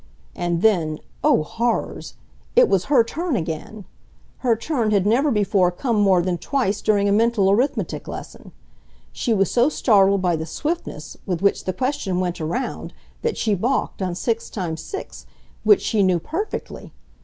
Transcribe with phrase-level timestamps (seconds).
[0.35, 2.15] And then, oh horrors!
[2.55, 3.85] It was her turn again!
[4.39, 8.51] Her turn had never before come more than twice during a mental arithmetic lesson.
[9.11, 13.53] She was so startled by the swiftness with which the question went around that she
[13.53, 15.27] balked on 6 x 6,
[15.65, 16.91] which she knew perfectly.